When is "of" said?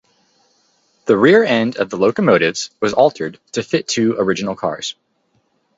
1.77-1.91